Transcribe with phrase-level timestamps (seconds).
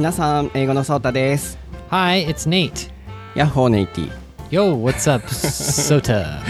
[0.00, 1.58] 皆さん、英語のソータです。
[1.90, 2.90] Hi, it's Nate.
[3.34, 4.10] ヤッホーネイティ。
[4.50, 6.40] Yo, what's up, Sota?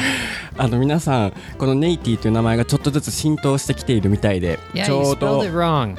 [0.61, 5.41] あの皆さん、このネイティという名前がちょっとずつ浸透してきているみたいで、Yeah, ちょうど.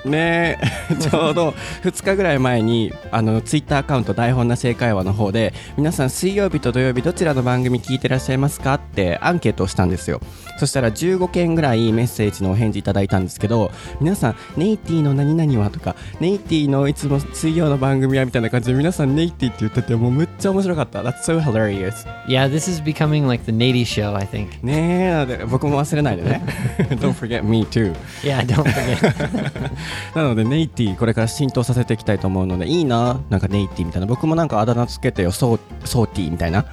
[0.05, 0.57] ね
[0.89, 1.49] えちょうど
[1.83, 10.21] 2日ぐらい前にあのツイッターアカウント台本なし英会話の方で皆さん水曜日と土曜日どちらの番組聞いてらっしゃいますかってアンケートをしたんですよ
[10.59, 24.52] そしたら15件ぐらいメッセージのお返事いただいたんですけど皆さんネイティの何々はとかネイティのいつも水曜の番組はみたいな感じで皆さんネイティって言っててもうむっちゃ面白かった That's so hilarious Yeah, this is becoming like the Nady show, I think.
[24.63, 24.73] ね
[25.07, 26.43] えなので僕も忘れないでね
[27.01, 29.71] Don't forget me too Yeah, don't forget.
[30.15, 33.21] なのでネイティこれから浸透させていきたいと思うのでいいな？
[33.31, 36.65] なんかネイティみたいな僕もなんかあだ名つけてよソーソーティみたいな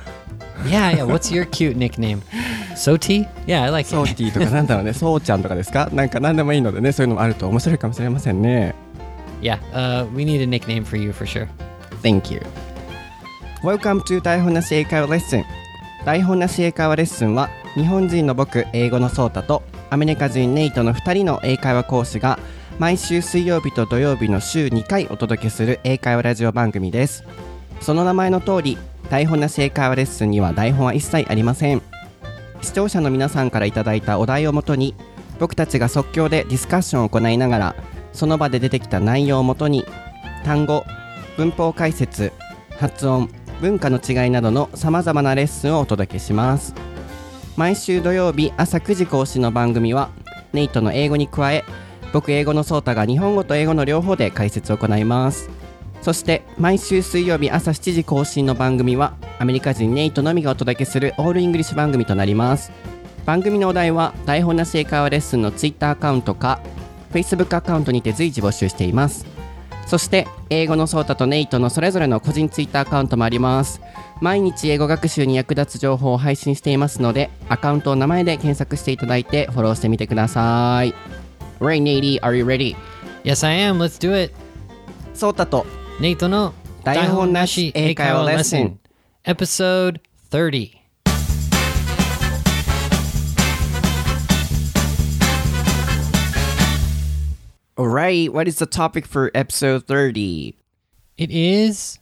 [0.65, 1.05] yeah, yeah.
[1.05, 2.21] What's your cute nickname?
[2.75, 3.27] Soti?
[3.47, 4.11] Yeah, I like ソ it.
[4.13, 5.89] ーティとかなんだろうねソーちゃんとかですか？
[5.93, 8.75] なんか何でもいいのでねそういうのもあると面白いかもしれませんね
[9.41, 11.47] Yeah, uh, we need a nickname for you for sure.
[12.03, 12.41] Thank you
[13.63, 15.43] Welcome to 台本なし英会話レッスン
[16.05, 22.39] 台本なし英会話レッスンは日本人の僕英語のソータとアメリカ人ネイトの2人の英会話講師が
[22.79, 27.25] 毎週水曜日と土曜日の週2回お届けする英会話ラジオ番組です。
[27.81, 28.77] その名前の通り
[29.09, 31.81] 台本なし英会話レッスンには台本は一切ありません。
[32.61, 34.95] 視聴者の皆さんからいいたお題をもとに
[35.39, 37.75] 僕たちが即興でディスカッションを行いながら
[38.13, 39.85] その場で出てきた内容をもとに
[40.43, 40.85] 単語
[41.37, 42.33] 文法解説
[42.77, 43.29] 発音
[43.61, 46.73] 文化の違いなどのさまざまなレッスンをお届けします。
[47.57, 50.09] 毎週土曜日朝9時更新の番組は
[50.53, 51.65] ネイトの英語に加え
[52.13, 55.49] 僕英語のソータが日本語と英語の両方で解説を行います。
[56.01, 62.71] そして毎週水曜日朝7時更新の番組はアメリカ人ネイトのみがお届けする all English 番組となります。
[63.25, 66.61] 番組のお題は台本なし英会話レッスンの Twitter アカウントか
[67.11, 69.38] Facebook アカウントにて随時募集しています。
[69.89, 73.81] そして英語のソータとネイトのそれぞれの個人ツイッターアカウントもあります
[74.21, 80.93] 毎日英語学習に役立つ情報を配信していますのでアカウントを名前で検索していただいてフォローしてみてください
[81.59, 82.75] Ray Nady, are you ready?
[83.23, 83.79] Yes, I am.
[83.79, 84.31] Let's do it.
[85.15, 85.65] ソータと
[85.99, 86.53] Nate no
[86.83, 88.79] 台本なし英会話レッスン
[89.25, 90.78] Episode 30.
[97.79, 100.53] Alright, what is the topic for episode 30?
[101.17, 101.97] It is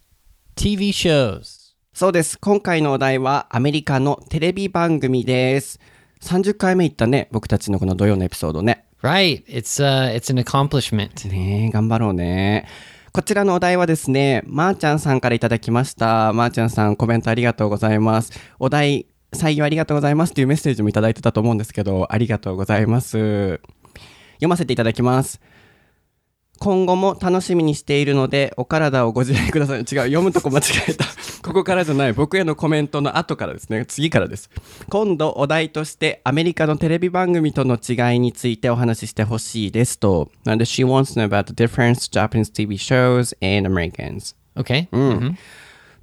[0.55, 1.75] TV shows.
[1.93, 2.39] そうです。
[2.39, 5.79] 今回のお題はアメリカのテレビ番組です。
[6.23, 8.85] 30回目いったね、僕たちのこの土曜のエピソードね。
[9.03, 9.45] Right.
[9.45, 11.29] It's uh it's an accomplishment.
[11.29, 12.67] ねえ、頑張ろうね。
[13.13, 16.33] こちらのお題はですね、まー、ちゃんさんからいただきました。
[16.33, 18.31] まー、ちゃんさん、コメントありがとうございます。
[18.57, 23.61] お題、採用ありがとうございますっていうメッセージもいただいてたと思うんですけど、ありがとうございます。
[24.37, 25.39] 読ませていただきます。
[26.59, 29.79] 今後も楽しみにしているので、お体をご自愛ください。
[29.79, 31.06] 違う、読むとこ間違えた。
[31.44, 32.13] ここからじゃない。
[32.13, 33.85] 僕へのコメントの後からですね。
[33.85, 34.50] 次からです。
[34.90, 40.29] 今度お題として、アメリカのテレビ番組との違いについてお話ししてほしいですと。
[40.44, 44.35] なんで、she wants to know about the difference Japanese TV shows and Americans.
[44.56, 44.90] Okay.
[44.90, 45.35] Mhm.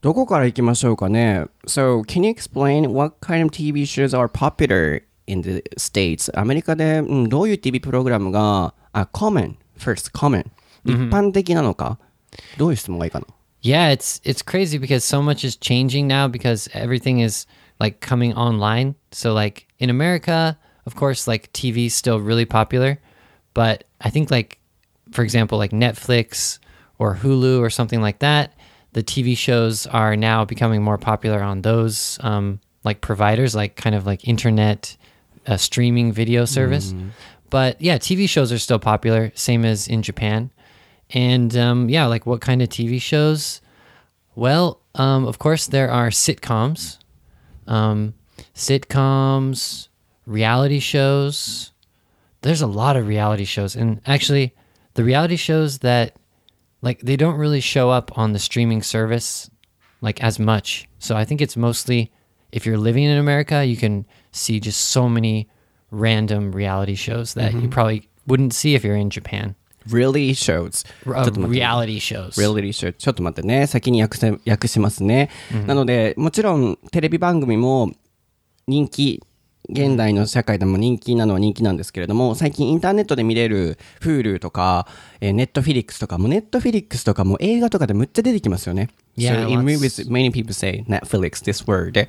[0.05, 6.31] どこから行きましょうかね ?So, can you explain what kind of TV shows are popular in the States?
[6.39, 10.46] アメリカで、うん、どういう TV プログラムが、あ、common, first, common.
[10.86, 11.98] 一般的なのか、
[12.58, 13.26] どういう質問がいいかな
[13.62, 17.46] Yeah, it's it's crazy because so much is changing now because everything is
[17.80, 18.96] like coming online.
[19.12, 23.00] So like in America, of course, like TV is still really popular,
[23.54, 24.60] but I think like
[25.12, 26.60] for example, like Netflix
[27.00, 28.54] or Hulu or something like that,
[28.94, 33.96] the TV shows are now becoming more popular on those um, like providers, like kind
[33.96, 34.96] of like internet
[35.48, 36.94] uh, streaming video service.
[37.55, 40.51] But yeah, TV shows are still popular, same as in Japan.
[41.11, 43.61] And um, yeah, like what kind of TV shows?
[44.35, 46.99] Well, um, of course, there are sitcoms,
[47.69, 48.15] um,
[48.57, 49.87] sitcoms,
[50.27, 51.71] reality shows.
[52.41, 54.53] There's a lot of reality shows, and actually,
[54.95, 56.17] the reality shows that
[56.83, 59.49] like they don't really show up on the streaming service
[60.01, 60.89] like as much.
[60.99, 62.11] So I think it's mostly
[62.51, 65.49] if you're living in America, you can see just so many
[65.91, 69.55] random reality shows that you probably wouldn't see if you're in Japan.
[69.89, 70.85] ?Really shows.
[71.05, 72.31] Uh, ちょっと待って reality shows.
[72.41, 73.67] reality show ちょっと待ってね。
[73.67, 75.31] 先に訳せ訳しますね。
[75.67, 77.93] なので、もちろんテレビ番組も
[78.67, 79.23] 人気、
[79.69, 84.87] 現代の社会でも人気なのは人気なんですけれども、最近インターネットで見れる Hulu とか、
[85.21, 88.91] えー、Netflix とかも、Netflix とかも映画とかでむっちゃ出てきますよね。
[89.17, 92.09] Yeah, so in lots- movies, many people say Netflix, this word.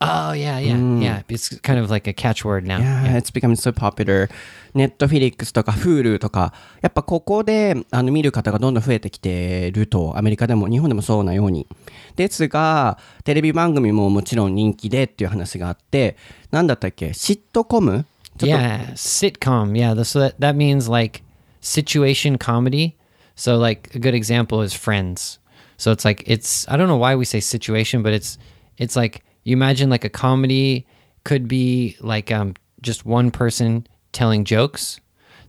[0.00, 1.22] Oh yeah, yeah, yeah.
[1.28, 2.78] It's kind of like a catchword now.
[2.78, 4.28] Yeah, it's becoming so popular.
[4.74, 11.68] Netflix とか Hulu とか、やっぱここであの見る方がどんどん増えてきてると、アメリカでも日本でもそうなように。
[12.16, 16.16] ですが、テレビ番組ももちろん人気でっていう話があって、
[16.50, 18.04] なんだったっけシットコム
[18.38, 19.72] ちょっと Yeah, sitcom.
[19.76, 21.22] Yeah, th- so that, that means like
[21.60, 22.96] situation comedy.
[23.36, 25.38] So like a good example is Friends.
[25.76, 28.38] So it's like it's I don't know why we say situation, but it's
[28.78, 30.85] it's like you imagine like a comedy
[31.23, 34.99] could be like um just one person telling jokes.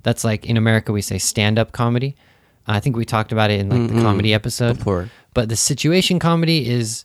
[0.05, 2.15] That's like in America we say stand-up comedy.
[2.67, 4.79] I think we talked about it in like the comedy episode.
[4.79, 5.11] Before.
[5.35, 7.05] But the situation comedy is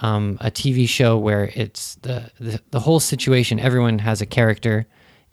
[0.00, 3.60] um, a TV show where it's the, the the whole situation.
[3.60, 4.86] Everyone has a character,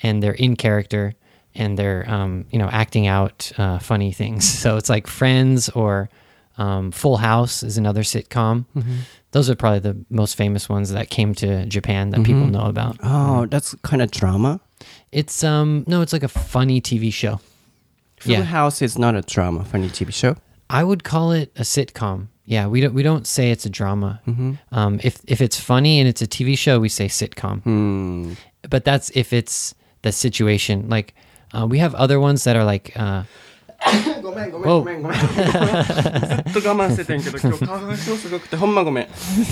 [0.04, 1.16] and they're in character,
[1.56, 4.46] and they're um, you know acting out uh, funny things.
[4.62, 6.10] So it's like Friends or
[6.58, 8.66] um, Full House is another sitcom.
[9.32, 12.98] Those are probably the most famous ones that came to Japan that people know about.
[13.04, 14.60] Oh, that's kind of drama.
[15.12, 17.40] It's um no, it's like a funny TV show.
[18.20, 18.44] Full Yeah.
[18.44, 20.36] House is not a drama, funny TV show.
[20.70, 22.28] I would call it a sitcom.
[22.46, 24.22] Yeah, we don't we don't say it's a drama.
[24.72, 28.36] Um, if if it's funny and it's a TV show, we say sitcom.
[28.70, 30.90] But that's if it's the situation.
[30.90, 31.14] Like
[31.54, 33.24] uh, we have other ones that are like uh,
[34.19, 35.20] ごめんごめんごめんごめん。
[35.20, 39.08] ずっと我慢しててんけど、今日花粉症すごくて、ほんまごめん。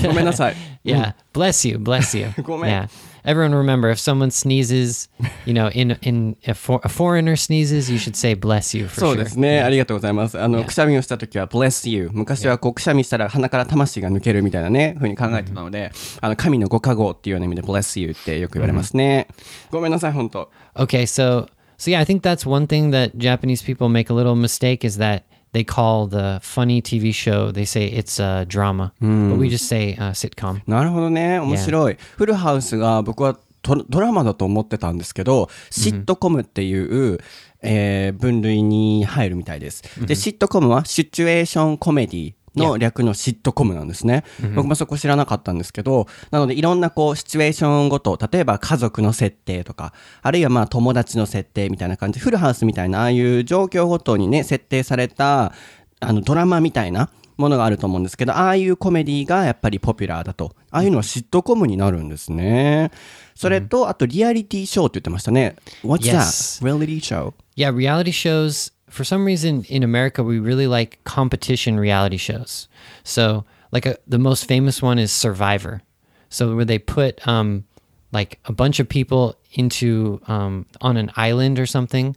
[0.06, 0.56] ごめんなさい。
[0.86, 2.28] yeah, bless you, bless you.
[2.44, 2.72] ごめん。
[2.72, 2.90] yeah.
[3.26, 5.10] Everyone remember if someone sneezes,
[5.46, 9.02] you know, in in a, for, a foreigner sneezes, you should say bless you for
[9.02, 9.18] そう sure.
[9.18, 9.62] ですね。
[9.62, 10.40] ありがとうございます。
[10.40, 12.10] あの.くしゃみをした時は bless you。
[12.14, 15.92] 昔はこう、くしゃみしたら鼻から魂が抜けるみたいなね、ふうに考えてたので、
[16.22, 19.28] あの、神のご加護っていうような意味で bless you ってよく言われますね。
[19.72, 24.36] ごめんなさい、本当 Okay, so so yeah, I think that's one thing that Japanese people make a little
[24.36, 29.38] mistake is that they call the funny TV show they say it's a drama, but
[29.38, 30.62] we just say uh, sitcom.
[30.68, 31.40] なるほどね。
[31.40, 31.98] 面白い。
[32.18, 37.20] フルハウスが僕はドドラマだと思ってたんですけど、シットコムっていう、
[37.62, 39.84] えー分類に入るみたいです。
[40.06, 44.24] で、シットコムはシチュエーションコメディの略のシットコムなんですね。
[44.56, 55.54] 僕もそこ知らなかったんですけど、なのでいろんなこうシチュエーションごと、例えば家族の設定とか、あるいはまあ友達の設定みたいな感じ、フルハウスみたいなああいう状況ごとにね、設定された
[56.00, 60.56] あのドラマみたいなものがあると思うんですけど、ああいうコメディがやっぱりポピュラーだと。
[60.72, 62.92] ああいうのはシットコムになるんですね。
[63.36, 65.56] それと、あとリアリティショーって言ってましたね。
[65.84, 66.66] What's that?
[66.66, 67.34] Reality show?
[67.56, 68.74] Yeah, reality shows.
[68.90, 72.68] For some reason in America, we really like competition reality shows.
[73.04, 75.82] So, like a, the most famous one is Survivor.
[76.30, 77.66] So where they put um,
[78.12, 82.16] like a bunch of people into um, on an island or something,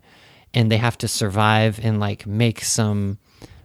[0.54, 3.18] and they have to survive and like make some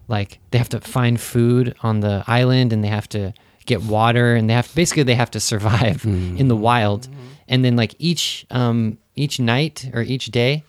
[0.07, 3.33] like they have to find food on the island and they have to
[3.65, 7.07] get water and they have basically they have to survive in the wild
[7.47, 10.63] and then like each um each night or each day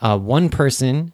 [0.00, 1.12] uh one person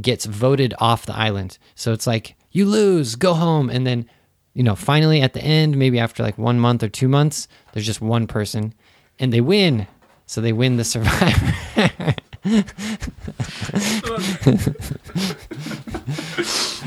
[0.00, 4.06] gets voted off the island so it's like you lose go home and then
[4.54, 7.86] you know finally at the end maybe after like one month or two months there's
[7.86, 8.72] just one person
[9.18, 9.86] and they win
[10.26, 12.14] so they win the survivor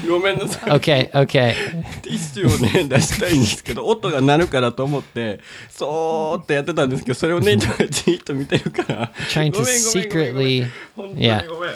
[0.07, 0.71] ごめんなさい。
[0.71, 1.53] okay okay
[2.01, 5.39] ティッシュをね、出したいんですけど、音が鳴るからと思って、
[5.69, 9.11] そーってやってたんですけど、それをね、じーっと見てるから。
[9.29, 11.71] trying to ごめんごめんごめんごめん secretly 本当に yeah ごめん。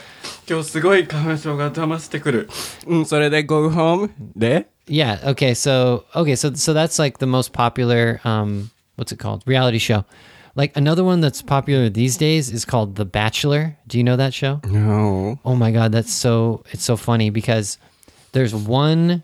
[0.47, 2.49] 今日すごい花粉症が邪魔してくる。
[2.87, 5.19] うん、それで go home で Yeah.
[5.23, 5.51] Okay.
[5.51, 6.35] So okay.
[6.35, 8.19] So so that's like the most popular.
[8.23, 9.43] Um, what's it called?
[9.45, 10.03] Reality show.
[10.55, 13.77] Like another one that's popular these days is called The Bachelor.
[13.87, 14.61] Do you know that show?
[14.65, 15.39] No.
[15.45, 17.77] Oh my god, that's so it's so funny because
[18.31, 19.23] there's one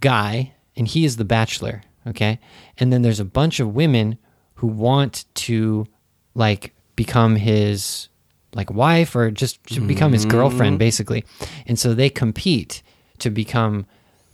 [0.00, 2.38] guy and he is the bachelor, okay?
[2.78, 4.18] And then there's a bunch of women
[4.54, 5.86] who want to
[6.34, 8.08] like become his
[8.53, 10.79] like wife or just to become his girlfriend mm-hmm.
[10.79, 11.25] basically.
[11.65, 12.81] And so they compete
[13.19, 13.85] to become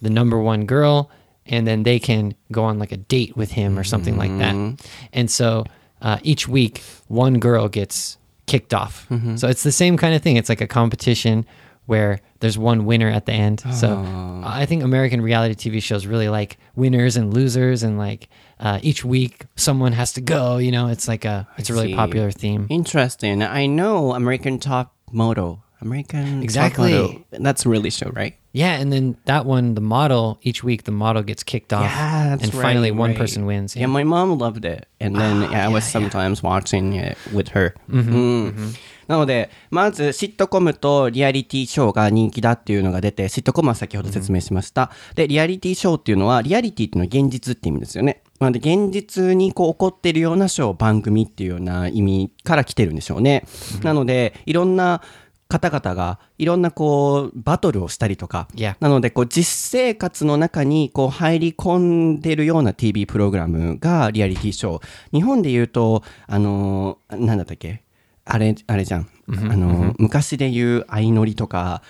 [0.01, 1.09] the number one girl
[1.45, 4.55] and then they can go on like a date with him or something like that.
[4.55, 4.85] Mm-hmm.
[5.11, 5.65] And so
[6.01, 9.07] uh, each week one girl gets kicked off.
[9.09, 9.35] Mm-hmm.
[9.37, 10.37] So it's the same kind of thing.
[10.37, 11.45] It's like a competition
[11.85, 13.61] where there's one winner at the end.
[13.73, 14.41] So oh.
[14.45, 18.29] I think American reality TV shows really like winners and losers, and like
[18.62, 20.58] uh, each week someone has to go.
[20.58, 21.96] You know, it's like a it's a really see.
[21.96, 22.66] popular theme.
[22.70, 23.42] Interesting.
[23.42, 25.62] I know American Top Model.
[25.80, 26.92] American Top Exactly.
[26.92, 27.22] Model.
[27.30, 28.34] That's a really show, right?
[28.52, 32.30] Yeah, and then that one, the model each week, the model gets kicked off, Yeah,
[32.30, 33.18] that's and finally right, one right.
[33.18, 33.76] person wins.
[33.76, 34.88] Yeah, my mom loved it.
[34.98, 37.74] And then yeah, I was sometimes watching it with her.
[37.88, 38.74] うん
[39.06, 44.90] なので、まず、シットコムとリアリティショーが人気だっていうのが出て、シットコムは先ほど説明しました。
[45.14, 48.22] で、リアリティショーっていうのは、リアリティっていうのは現実って意味ですよね。
[48.43, 53.45] なので現実にこう起こっているようなショー番組っていうような意味から来てるんでしょうね。
[53.83, 55.01] なのでいろんな
[55.49, 58.75] 方々がいろんなこうバトルをしたりとか、Yeah.
[58.79, 64.81] なのでこう実生活の中にこう入り込んでるような TV プログラムがリアリティショー。
[65.11, 67.83] 日本で言うとあのーなんだったっけ？
[68.25, 71.83] あれあれじゃん、あのー昔で言う相乗りとか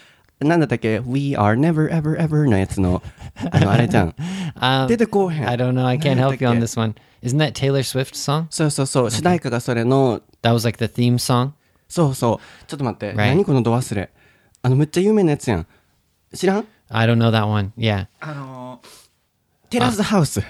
[0.44, 3.02] なんだったっけ We are never ever ever のやつの
[3.52, 4.16] あのあれじゃん
[4.60, 5.86] Um, 出てこうへん I don't know.
[5.86, 6.96] I can't help you on け this one.
[7.24, 8.46] Isn't that Taylor Swift song?
[8.50, 11.52] そうそうそう主題歌がそれの That was like the theme song.
[11.88, 13.16] そうそうちょっと待って、Right.
[13.30, 14.10] 何このド忘れ
[14.62, 15.68] あのめっちゃ有名なやつやん
[16.34, 17.72] 知らん I don't know that one.
[17.78, 18.08] Yeah.
[18.20, 18.88] あのー
[19.70, 20.42] テラスハウス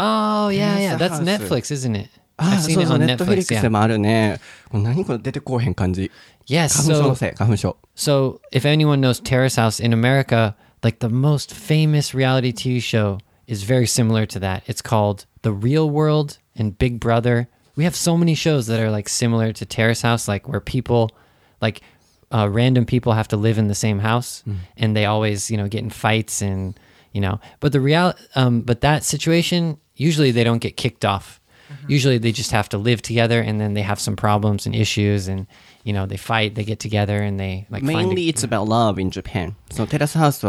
[0.00, 0.96] Oh yeah, yeah.
[0.96, 1.20] That's.
[1.22, 2.08] Netflix, isn't it?
[2.37, 3.47] あ I've そ seen う it そう on ネットフリッ Netflix.
[3.47, 3.61] クス Yeah.
[3.61, 4.39] でもあるね
[4.71, 6.11] もう何これ出てこうへん感じ
[6.47, 6.69] Yes.
[6.81, 12.13] 花粉症の So せい花粉症 so if anyone knows Terrace House in America, like the most famous
[12.15, 14.63] reality TV show is very similar to that.
[14.67, 17.47] It's called The Real World and Big Brother.
[17.75, 21.11] We have so many shows that are like similar to Terrace House, like where people,
[21.61, 21.81] like
[22.31, 24.43] uh, random people, have to live in the same house,
[24.77, 26.77] and they always, you know, get in fights and
[27.13, 27.39] you know.
[27.59, 31.36] But the real, um, but that situation usually they don't get kicked off.
[31.68, 31.90] Mm-hmm.
[31.92, 35.28] Usually they just have to live together and then they have some problems and issues
[35.28, 35.46] and
[35.84, 38.98] you know they fight, they get together and they like mainly a, it's about love
[38.98, 39.54] in Japan.
[39.70, 40.42] So Terrace House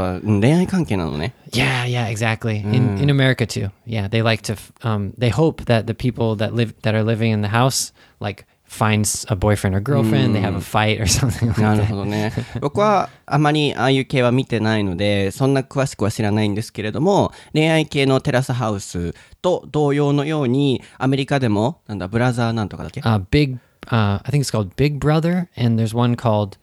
[1.54, 2.62] Yeah, yeah, exactly.
[2.62, 2.74] Mm.
[2.74, 3.70] In in America too.
[3.86, 7.32] Yeah, they like to um, they hope that the people that live that are living
[7.32, 10.36] in the house like finds a boyfriend or girlfriend.
[10.36, 11.88] They have a fight or something like なる that.
[11.88, 23.58] ほどね僕はあまりああいう系は見てないのでそんな詳しくは知らないんですけれども恋愛系のテラスハウスと同様のようにアメリカでもなんだブラザーなんとかだっけ Uh, big.
[23.88, 26.58] Uh, I think it's called Big Brother, and there's one called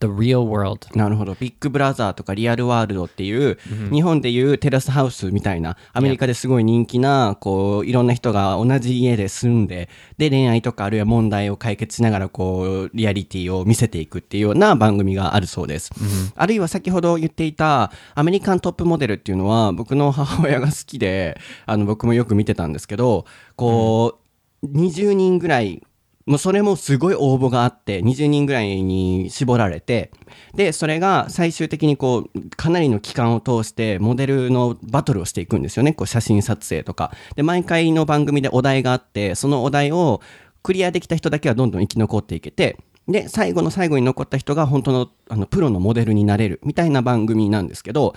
[0.00, 0.86] The Real World.
[0.94, 1.34] なるほど。
[1.38, 3.58] ビッグブラザーとかリアルワールドっていう、
[3.92, 15.90] 日本でいうテラスハウスみたいな、アメリカですごい人気な、こう、いろんな人が同じ家で住んで、で、恋愛とかあるいは問題を解決しながら、こう、リアリティを見せていくっていうような番組があるそうです。
[16.36, 23.24] あるいは先ほど言っていた、アメリカントップモデルっていうのは、僕の母親が好きで、あの、僕もよく見てたんですけど、
[23.56, 24.18] こ
[24.62, 25.82] う、20人ぐらい
[26.28, 30.10] もうそれもすごい応募があって20人ぐらいに絞られて
[30.54, 35.94] でそれが最終的にこうかなりの期間を通してモデルのバトルをしていくんですよね。
[35.94, 37.12] こう写真撮影とか。
[37.34, 40.20] で毎回の番組でお題があってそのお題を
[40.62, 42.76] クリアできた人だけはどんどん生き残っていけて
[43.08, 48.14] で最後の最後に残った人が本当のあのプロのモデルになれるみたいな番組なんですけど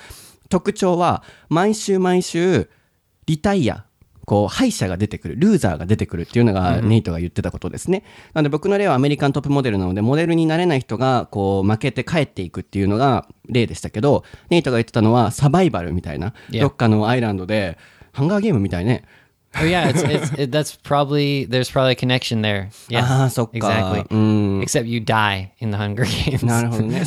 [0.50, 2.70] 特徴は毎週毎週
[3.26, 3.86] リタイア
[4.32, 17.78] こう敗者が出てくるルーザーが出てくるっていうのがネイトが言ってたことですね、なので僕の例はアメリカントップモデルなのでモデルになれない人がこう負けて帰っていくっていうのが例でしたけどネイトが言ってたのはサバイバルみたいな.どっかのアイランドで
[18.14, 19.04] ハンガーゲームみたいね
[19.54, 22.70] Oh yeah, it's, it's it, that's probably there's probably a connection there.
[22.88, 24.06] Yeah, ああそっか exactly.
[24.10, 26.46] うん Except you die in the Hunger Games.
[26.46, 27.04] なるほどね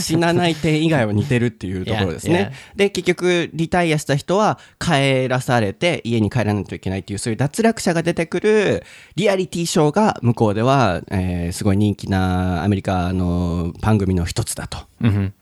[0.00, 2.52] 死なない点以外は似てるっていうところですね。
[2.76, 8.84] で結局リタイアした人は帰らされて家に帰らないといけないっていうそういう脱落者が出てくる
[9.16, 14.78] リアリティショーが向こうでは、えーすごい人気なアメリカの番組の一つだと。
[15.02, 15.32] うん、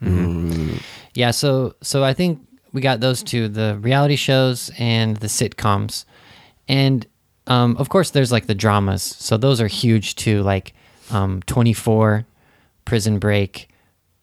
[1.14, 2.38] Yeah, so so I think
[2.72, 6.04] we got those two, the reality shows and the sitcoms.
[6.68, 7.06] And
[7.46, 9.02] um, of course there's like the dramas.
[9.02, 10.75] So those are huge too, like
[11.10, 12.26] um, 24,
[12.84, 13.68] Prison Break,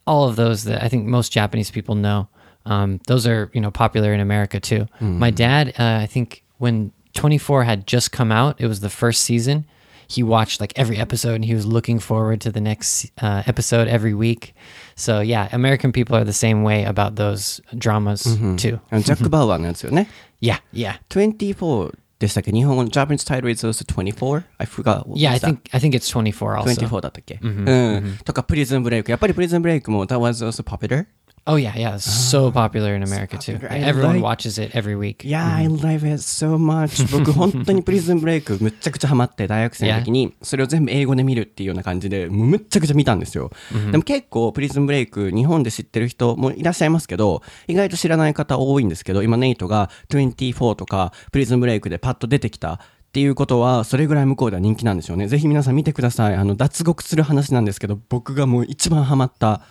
[0.05, 2.27] all of those that I think most Japanese people know.
[2.65, 4.87] Um, those are, you know, popular in America too.
[5.19, 9.21] My dad, uh, I think when 24 had just come out, it was the first
[9.21, 9.65] season
[10.08, 13.86] He watched like every episode and he was looking forward to the next uh, episode
[13.86, 14.54] every week.
[14.96, 18.24] So yeah, American people are the same way about those dramas
[18.56, 18.80] too.
[18.90, 20.08] あのジャック・バウアーのやつよね。
[20.42, 21.00] Yeah, yeah.
[21.10, 24.42] 24でしたっけ日本語の Japanese title is also 24?
[24.58, 25.06] I forgot.
[25.06, 25.46] What Yeah, I was that?
[25.46, 26.86] think I think it's 24 also.
[26.86, 31.06] 24だったっけ、うん、とかプリズンブレイクやっぱりプリズンブレイクも That was also popular?
[31.47, 31.93] Oh yeah, yeah.
[31.95, 33.53] It's so popular in America too.
[33.59, 33.71] popular.
[33.71, 35.23] I Everyone like- watches it every week.
[35.23, 37.05] Yeah, I love it so much.
[37.15, 43.51] 僕本当にプリズンブレイクむっちゃくちゃハマって大学生の時にそれを全部英語で見るっていうような感じでむっちゃくちゃ見たんですよ。
[43.91, 52.77] でも結構プリズンブレイク日本で知ってる人もいらっしゃいますけど意外と知らない方多いんですけど今ネイトが24とかプリズンブレイクでパッと出てきたっ
[53.13, 55.27] ていうことはそれぐらい向こうでは人気なんでしょうね。
[55.27, 56.35] ぜひ皆さん見てください。
[56.35, 59.61] あの脱獄する話なんですけど僕がもう一番ハマった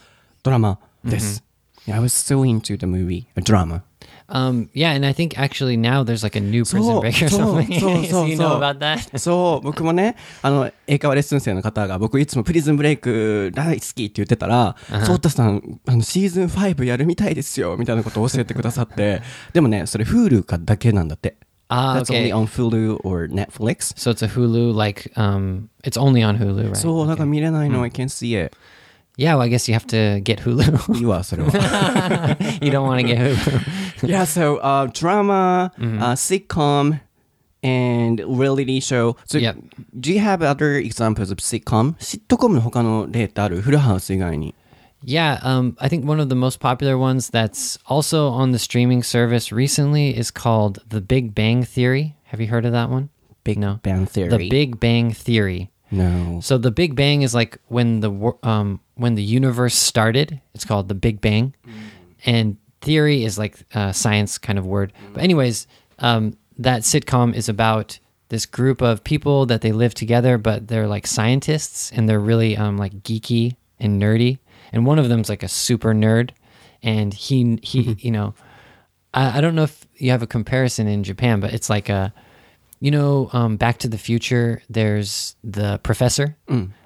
[0.45, 1.44] ドラマです。
[1.87, 3.83] Yeah, I was so into the movie, a drama.
[4.26, 7.29] Um, yeah, and I think actually now there's like a new prison So- break or
[7.29, 7.79] so- something.
[7.79, 8.57] so- So so- you know so.
[8.57, 9.19] about that?
[9.19, 19.21] そう、僕もね、あの、英会話レッスン生の方が、僕いつもプリズンブレイク大好きって言ってたら、ソータさん、あの、シーズン5やるみたいですよ、みたいなことを教えてくださって、
[19.53, 21.37] でもね、それ Hulu かだけなんだって。
[21.69, 22.31] Ah, That's okay.
[22.31, 23.95] only on Hulu or Netflix.
[23.97, 26.75] So it's a Hulu, like, um, it's only on Hulu, right?
[26.76, 28.57] そう、なんか見れないの、I can't see it.
[29.18, 30.98] yeah, well, I guess you have to get Hulu.
[30.98, 32.38] いいわ、それは。
[32.62, 34.08] you don't want to get Hulu.
[34.08, 37.00] yeah, so uh, drama, uh, sitcom,
[37.62, 39.18] and reality show.
[39.25, 39.58] So, Yep.
[40.00, 41.96] do you have other examples of sitcom?
[42.00, 44.56] シットコムの他の例ってあるフルハウス以外に。
[45.06, 49.01] Yeah, um, I think one of the most popular ones that's also on the streaming
[49.01, 52.15] service recently is called The Big Bang Theory.
[52.32, 53.10] Have you heard of that one?
[53.46, 53.79] Big No.
[53.82, 54.29] Bang Theory.
[54.29, 55.70] The Big Bang Theory.
[55.91, 56.41] No.
[56.43, 60.41] So the Big Bang is like when the um, when the universe started.
[60.55, 61.55] It's called the Big Bang,
[62.25, 64.93] and theory is like a science kind of word.
[65.12, 65.67] But anyways,
[65.99, 67.99] um, that sitcom is about
[68.29, 72.57] this group of people that they live together, but they're like scientists and they're really
[72.57, 74.38] um, like geeky and nerdy.
[74.73, 76.31] And one of them's like a super nerd,
[76.83, 78.35] and he he you know,
[79.12, 82.12] I, I don't know if you have a comparison in Japan, but it's like a
[82.85, 86.37] you know, um, Back to the Future, there's the professor,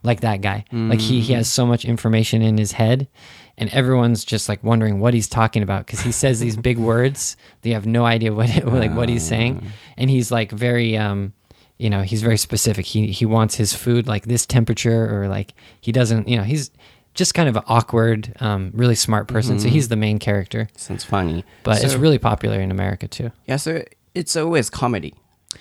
[0.04, 0.64] like that guy.
[0.70, 3.08] Like he, he has so much information in his head,
[3.56, 7.36] and everyone's just like wondering what he's talking about because he says these big words.
[7.62, 11.32] They have no idea what like what he's saying, and he's like very, um,
[11.78, 12.86] you know, he's very specific.
[12.86, 16.70] He he wants his food like this temperature, or like he doesn't, you know, he's
[17.14, 19.58] just kind of an awkward, um, really smart person.
[19.58, 21.44] So he's the main character, Sounds funny.
[21.64, 23.32] but it's really popular in America too.
[23.46, 23.82] Yeah, so
[24.14, 25.14] it's always comedy.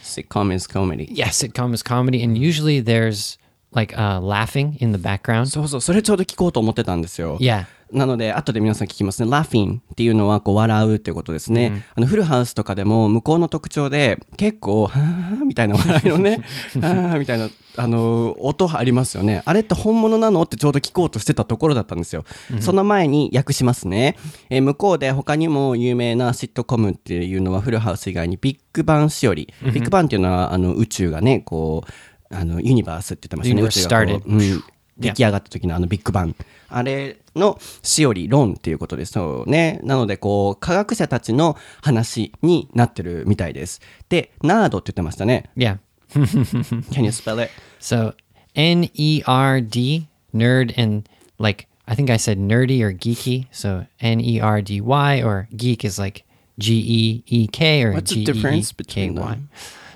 [0.04, 1.08] Sitcom is comedy.
[1.12, 3.38] yeah, sitcom is comedy, and usually there's
[3.74, 5.48] like uh, laughing in the background.
[5.48, 7.38] そうそう、それちょうど聞こうと思ってたんですよ。
[7.40, 7.66] Yeah.
[7.92, 9.30] なので、後で皆さん聞きますね。
[9.32, 11.86] laughing っていうのは、こう、笑うっていうことですね。
[11.96, 16.44] あの、フルハウスとかでも、向こうの特徴で、結構、はぁーみたいな笑いのね、
[16.76, 19.44] はぁーみたいな、あの、音ありますよね。
[19.46, 20.42] あれって本物なの？
[20.44, 22.26] ってちょうど聞こうとしてたところだったんですよ。
[22.60, 24.18] その前に訳しますね。
[24.50, 29.54] えー向こうで他にも有名なシットコムっていうのは、フルハウス以外にビッグバンしおり。
[29.64, 31.84] ビッグバンっていうのは、あの、宇宙がね、こ
[32.32, 33.62] う、あの、ユニバースって言ってましたね。
[33.62, 34.64] 宇宙がこう.うん
[35.00, 36.36] 出来上がった時のあのビッグバン。
[36.70, 39.80] あれのしおり論っていうことですよね。
[39.84, 43.80] なので、こう、科学者たちの話になってるみたいです。
[44.10, 45.52] で、ナードって言ってましたね。
[45.56, 45.78] Yeah.
[46.14, 47.52] Can you spell it?
[47.80, 48.14] So
[48.56, 51.08] N E R D, nerd, and
[51.40, 53.48] like I think I said nerdy or geeky.
[53.52, 56.24] So N E R D Y or geek is like
[56.60, 59.50] G E E K or What's the G E difference E K between them?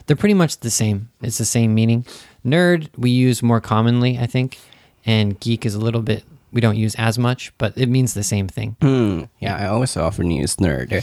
[0.05, 1.09] They're pretty much the same.
[1.21, 2.05] It's the same meaning.
[2.45, 4.59] Nerd we use more commonly, I think,
[5.05, 8.21] and geek is a little bit we don't use as much, but it means the
[8.21, 8.73] same thing.
[8.81, 9.29] うん。
[9.39, 11.01] Yeah, I also often use nerd.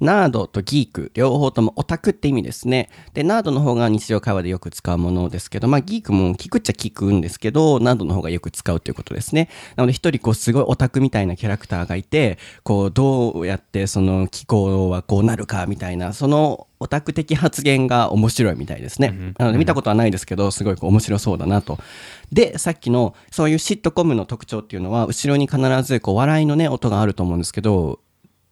[0.00, 2.88] ナードとギーク、両方ともオタクって意味ですね。
[3.14, 9.48] で、ナードの方が日常会話でよく使うものですけど、まあギークも聞くっちゃ聞くんですけど、ナードの方がよく使うということですね。
[9.76, 19.34] なので一人こうすごいオタクみたいなキャラクターがいて、こうどうやってその気候はこうなるかみたいな、そのオタク的発言が面白いみたいですね。
[19.38, 21.78] なので見たことはないですけど、すごいこう面白そうだなと。
[22.31, 27.99] で、さっきのそういうシットコムの特徴っていうのは、後ろに必ずこう笑いのね、音があると思うんですけど、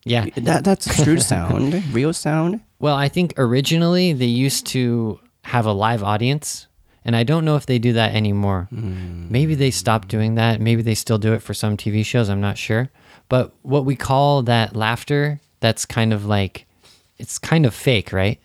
[0.05, 0.25] Yeah.
[0.35, 2.59] That, that's true sound, real sound.
[2.79, 6.67] Well, I think originally they used to have a live audience,
[7.05, 8.67] and I don't know if they do that anymore.
[8.71, 10.59] Maybe they stopped doing that.
[10.59, 12.29] Maybe they still do it for some TV shows.
[12.29, 12.89] I'm not sure.
[13.29, 16.65] But what we call that laughter, that's kind of like,
[17.17, 18.41] it's kind of fake, right?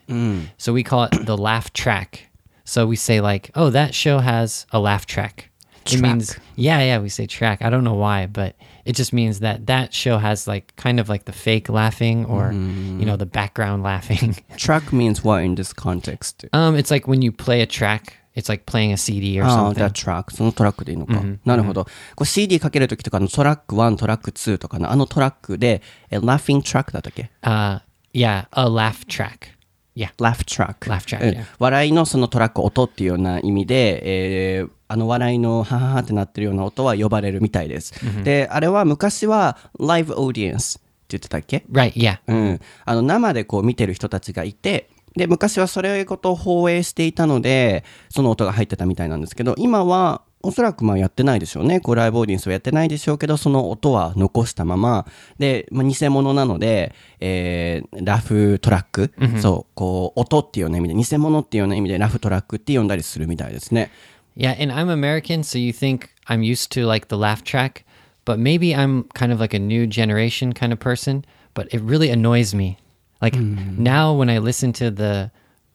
[0.58, 2.30] So we call it the laugh track.
[2.64, 5.50] So we say, like, oh, that show has a laugh track.
[5.90, 7.62] It means, yeah, yeah, we say track.
[7.62, 11.08] I don't know why, but it just means that that show has like kind of
[11.08, 14.36] like the fake laughing or, you know, the background laughing.
[14.58, 16.44] Track means what in this context?
[16.52, 19.72] um, it's like when you play a track, it's like playing a CD or ああ、
[19.72, 19.82] something.
[19.82, 20.30] that track.
[20.34, 21.22] そのトラックでいいのか。
[21.46, 21.84] なるほど。
[22.14, 25.80] こう CD かけるときとかのトラック1、トラック2とかのあのトラックで、
[26.10, 27.80] え laughing track だったっけ Uh,
[28.12, 29.51] yeah, a laugh track.
[29.95, 30.09] Yeah.
[30.17, 30.89] laugh track。
[30.89, 31.45] Laugh track, うん yeah.
[31.59, 37.95] 笑いのそのトラック、音っていうような意味で、えーあの笑いのハハハってなってるような音は呼ばれるみたいです。
[38.23, 41.93] で、あれは昔は live audience って言ってたっけ？Right.
[41.93, 42.19] Yeah.
[42.27, 55.07] うん、あの生でこう見てる人たちがいてで昔はそれごと放映していたのでその音が入ってたみたいなんですけど今はおそらくまあやってないでしょうねこうライブオーディエンスはやってないでしょうけどその音は残したまま
[55.39, 63.89] で、まあ、偽物なので、えーラフトラック、そうこう音っていうような意味で偽物っていうような意味でラフトラックって呼んだりするみたいですね
[64.35, 64.55] Yeah.
[64.59, 67.85] And I'm American, so you think I'm used to like the laugh track,
[68.25, 72.09] but maybe I'm kind of like a new generation kind of person, but it really
[72.09, 72.77] annoys me.
[73.21, 75.31] Like now when I listen to the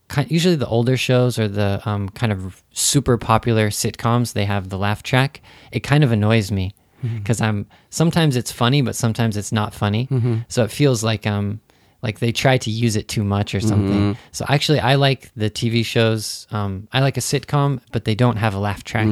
[0.08, 4.68] ki- usually the older shows or the um, kind of super popular sitcoms, they have
[4.68, 5.40] the laugh track.
[5.72, 6.74] It kind of annoys me
[7.22, 10.08] because I'm sometimes it's funny, but sometimes it's not funny.
[10.48, 11.60] So it feels like um
[12.02, 14.16] like they try to use it too much or something.
[14.32, 16.46] So actually, I like the TV shows.
[16.52, 19.06] Um, I like a sitcom, but they don't have a laugh track.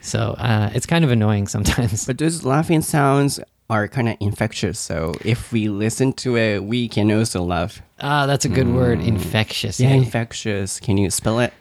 [0.00, 2.06] So uh, it's kind of annoying sometimes.
[2.06, 4.79] But those laughing sounds are kind of infectious.
[4.79, 7.81] So if we listen to it, we can also laugh.
[7.99, 8.99] Ah, that's a good word.
[8.99, 9.79] Infectious.
[9.79, 9.95] Yeah, eh?
[9.95, 10.79] infectious.
[10.79, 11.53] Can you spell it?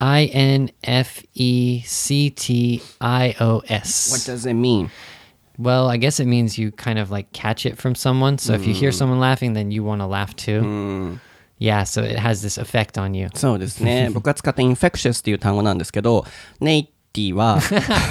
[0.00, 4.24] I N F E C T I O What S.
[4.24, 4.90] does it mean?
[5.58, 8.38] Well, I guess it means you kind of like catch it from someone.
[8.38, 11.18] So if you hear someone laughing, then you want to laugh too.
[11.58, 13.28] Yeah, so it has this effect on you.
[13.34, 14.08] そうですね。
[14.14, 16.24] 僕が使った infectious っていう単語なんですけど、
[16.60, 17.59] ネイ ティは、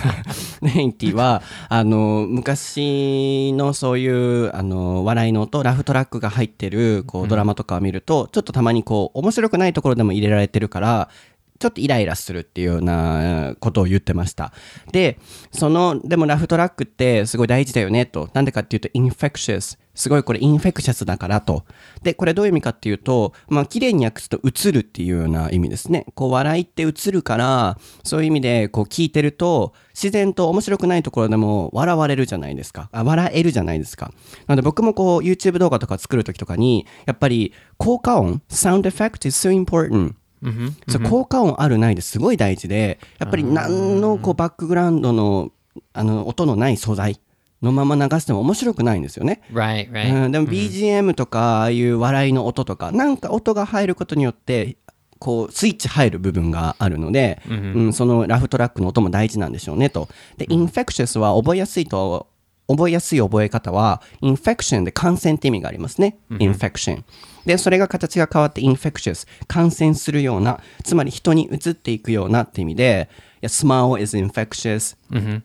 [0.63, 11.11] ネイティは、あの、昔のそういう、あの、笑いの音、ラフトラックが入ってる、こう、ドラマとかを見ると、ちょっとたまにこう、面白くないところでも入れられてるから、
[11.59, 14.53] ちょっとイライラするっていうようなことを言ってました。
[14.91, 15.19] で、
[15.53, 18.31] その、でもラフトラックってすごい大事だよねと。
[18.33, 19.79] なんでかっていうと、infectious。
[19.95, 21.65] すごいこれインフェクシャスだからと。
[22.03, 26.07] で、これどういう意味かっていうと、まあ、綺麗に訳すと映るっていうような意味ですね。
[26.15, 32.89] こう、笑いって映るから、そういう意味で、こう、聞いてると、自然と面白くないところでも笑われるじゃないですか。
[32.93, 34.13] あ、笑えるじゃないですか。
[34.47, 40.15] なので僕もこう、YouTube 動画とか作るときとかに、やっぱり、効果音、sound effect is so important.
[40.89, 45.53] そう効果音あるないですごい大事でやっぱり何のこうバックグラウンドの
[45.93, 47.19] あの音のない素材
[47.65, 49.43] のまま流しても面白くないんですよね。
[49.53, 50.25] Right, right.
[50.25, 54.77] うん、でも BGM とかああいう笑いの音とかなんか音が入ることによって
[55.19, 60.09] こうスイッチ入る部分があるので、うんそのラフトラックの音も大事なんでしょうねと。
[60.37, 62.29] で、infectious は覚えやすいと
[62.69, 66.19] 覚えやすい覚え方は infection で感染って意味がありますね。
[66.31, 67.03] infection。
[67.47, 73.09] で、それが形が変わって infectious 感染するようなつまり人に移っていくようなって意味で
[73.43, 74.97] いや smile is infectious、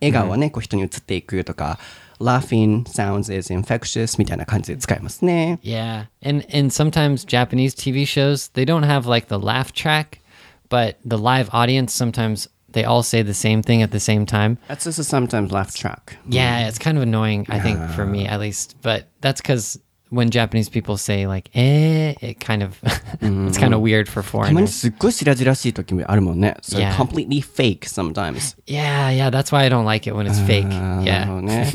[0.01, 1.79] 笑顔はねこう人に移っていくとか
[2.18, 5.58] laughing sounds is infectious みたいな感じで使いますね。
[5.62, 6.06] Yeah.
[6.22, 10.20] And and sometimes Japanese TV shows, they don't have like the laugh track,
[10.68, 14.58] but the live audience sometimes they all say the same thing at the same time.
[14.68, 16.18] That's just a sometimes laugh track.
[16.28, 18.76] Yeah, it's kind of annoying, I think, for me at least.
[18.82, 19.78] But that's because
[20.11, 22.77] when Japanese people say like "eh," it kind of
[23.21, 24.67] it's kind of weird for たまに foreigners.
[24.67, 26.55] すっごい白々しい時もあるもんね。
[26.61, 26.91] So Yeah.
[26.95, 28.57] completely fake sometimes.
[28.67, 30.65] Yeah, yeah, that's why I don't like it when it's fake.
[30.67, 31.35] あーなるほ Yeah.
[31.35, 31.71] どね。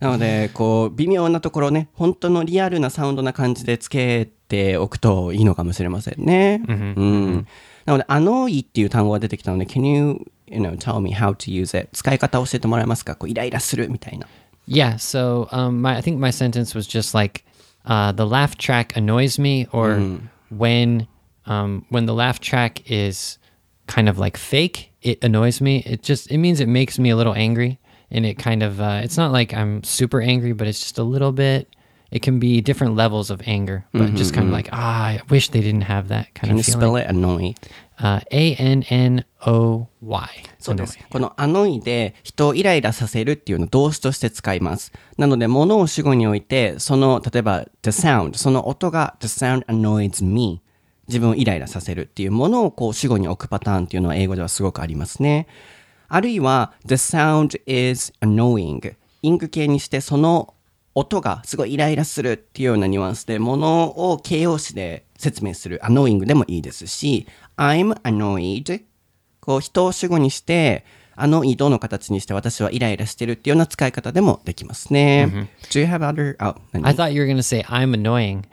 [0.00, 6.60] なので、こう、微妙なところね、本当のリアルなサウンドな感じでつけておくといいのかもしれませんね。
[6.68, 7.46] うん。
[7.86, 11.88] なので、アノイっていう単語が出てきたので、can you, you know, tell me how to use it?
[11.92, 14.26] 使い方を教えてもらえますかこうイライラするみたいな。
[14.68, 17.42] Yeah, so um, my, I think my sentence was just like
[17.84, 19.94] uh, the laugh track annoys me, or
[20.50, 21.06] when
[21.46, 23.38] um, when the laugh track is
[23.86, 25.82] kind of like fake, it annoys me.
[25.86, 27.78] It just it means it makes me a little angry,
[28.10, 31.02] and it kind of uh, it's not like I'm super angry, but it's just a
[31.02, 31.68] little bit.
[32.10, 35.50] It can be different levels of anger, but just kind of like ah, I wish
[35.50, 37.04] they didn't have that kind Can you of spell feeling.
[37.04, 37.10] it?
[37.10, 37.54] annoy?
[38.00, 40.28] Uh, A N N O Y.
[40.58, 40.98] そうです。
[41.10, 44.92] このアノイで人をイライラさせるっていうのを動詞として使います。
[45.18, 50.62] なので、物を主語において、その、例えば、the sound、その音が the sound annoys me。
[51.08, 55.46] 自分をイライラさせるっていうものをこう主語に置くパターンっていうのは英語ではすごくありますね。
[56.08, 58.94] あるいは、the sound is annoying。
[59.22, 60.54] インク系にしてその
[60.94, 68.82] 音がすごいイライラするっていうようなニュアンスで、ものを形容詞で説明する annoying でもいいですし、I'm annoyed
[69.40, 70.84] こう人を主語にして、
[71.20, 75.50] あの移動の形にして私はイライラしてるっていうような使い方でもできますね。
[75.70, 76.36] Do you have other?
[76.38, 78.44] あ、何 I thought you were gonna say I'm annoying.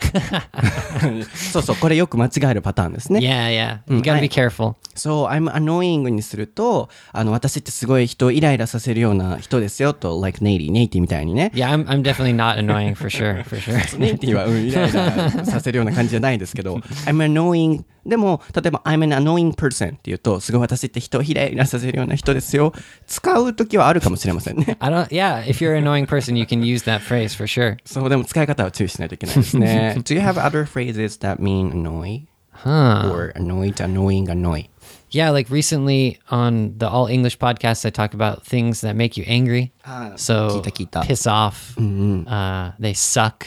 [1.52, 3.20] そうそう、これよく間違えるパターンですね。
[3.20, 3.94] yeah, yeah.
[3.94, 4.74] You gotta be careful.
[4.96, 11.52] そう、I'm annoying にすると、あの、私ってすごい人をイライラさせるような人ですよと、like ネイティ、ネイティみたいにね。
[11.54, 14.00] Yeah, I'm I'm definitely not annoying for sure, for sure.
[14.00, 22.73] ネイティは、うん、イライラさせるような感じじゃないですけど、I'm annoying でも、例えば I'm an annoying person って言うと、すごい私って人をイライラさせるような人ですよ。
[23.07, 24.77] 使うときはあるかもしれませんね。
[24.81, 25.09] I don't.
[25.09, 27.77] Yeah, if you're an annoying person, you can use that phrase for sure.
[27.85, 29.97] そう、でも使い方は注意しないといけないですね。
[29.99, 32.27] Do you have other phrases that mean annoy?
[32.53, 33.11] Huh?
[33.11, 34.69] Or annoyed, annoying, annoy?
[35.11, 39.25] Yeah, like recently on the All English podcast, I talked about things that make you
[39.27, 39.73] angry.
[39.85, 41.03] Ah, so kita, kita.
[41.07, 41.75] piss off.
[41.79, 43.47] Uh, they suck.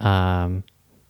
[0.00, 0.64] Um,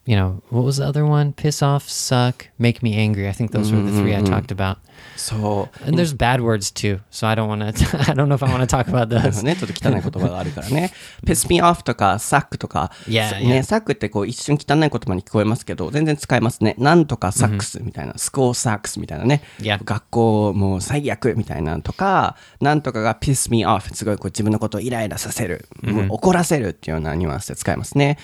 [0.08, 1.34] you know what was the other one?
[1.34, 3.28] Piss off, suck, make me angry.
[3.28, 4.78] I think those were the three I talked about.
[5.18, 5.88] そう。
[5.88, 7.02] And there's bad words too.
[7.12, 7.98] So I don't want to.
[8.00, 9.36] I don't know if I want to talk about those.
[9.36, 10.94] どね、ちょっと汚い言葉があるからね。
[11.26, 12.92] piss me off とか suck とか。
[13.06, 16.76] Yeah, さね、suck ってこう一瞬汚い言葉に聞こえますけど、全然使えますね。
[16.78, 19.42] なんとか sucks みたいな、school sucks みたいなね。
[19.60, 19.80] Yeah.
[19.84, 25.68] 学校もう最悪みたいなのとか、なんとかが piss me off すごいこう自分のことをイライラさせる、
[26.10, 28.18] 怒らせるっていうようなニュアンスで使えますね。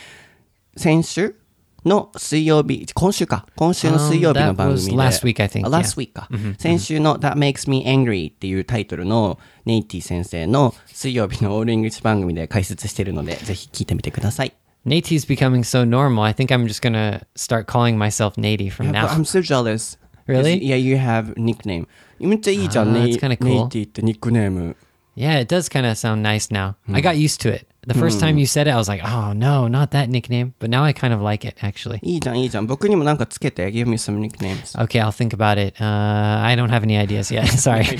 [0.78, 1.36] 先週
[1.85, 3.47] の水曜日、今週か。
[3.57, 4.93] 今週の水曜日の番組で。
[4.93, 6.29] Um, that was last week, I think, Ah, last week か。
[6.59, 14.53] 先週の That Makes Me Angry っていうタイトルのネイティ先生の水曜日のオールイングリッシュ番組で解説しているので、ぜひ聞いてみてください。
[14.87, 16.23] Nate's becoming so normal.
[16.25, 19.09] I think I'm just gonna start calling myself Nate from Yeah, but now.
[19.09, 19.99] I'm so jealous.
[20.27, 20.63] Really?
[20.63, 21.87] Yeah, you have nickname.
[22.21, 23.45] めっちゃいいじゃん、 Ah, ネイ that's kinda cool.
[23.49, 24.77] ネイティってニックネーム。
[25.17, 26.75] Yeah, it does kind of sound nice now.
[26.93, 27.67] I got used to it.
[27.87, 30.53] The first time you said it, I was like, oh no, not that nickname.
[30.59, 32.01] But now I kind of like it, actually.
[32.03, 32.67] いいじゃん、いいじゃん。
[32.67, 33.71] 僕にもなんかつけて。
[33.71, 34.79] Give me some nicknames.
[34.79, 35.75] Okay, I'll think about it.
[35.83, 37.47] Uh, I don't have any ideas yet.
[37.47, 37.99] Sorry.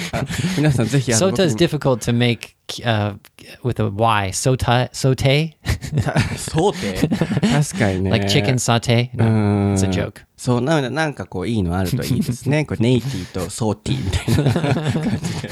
[0.59, 3.19] 皆さんぜひあの Sota is 僕に difficult to make uh,
[3.65, 4.29] with a Y.
[4.33, 5.55] Sota, saute?
[6.37, 8.11] そうて確かにね。
[8.11, 9.11] Like chicken saute?
[9.15, 10.25] う No, ん it's a joke.
[10.37, 12.67] そう、なのでなんかこういいのあるといいですね。
[12.67, 14.53] これネイティとソーティみたいな
[14.93, 15.43] 感じ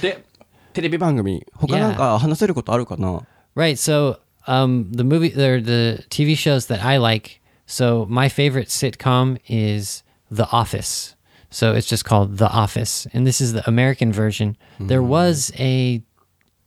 [0.00, 0.14] で。
[0.14, 0.24] で、
[0.72, 3.20] テレビ番組、他なんか話せることあるかな
[3.59, 3.77] Right.
[3.77, 7.41] So, um, the movie or the TV shows that I like.
[7.65, 11.15] So, my favorite sitcom is The Office.
[11.49, 14.55] So it's just called The Office, and this is the American version.
[14.79, 16.03] There was a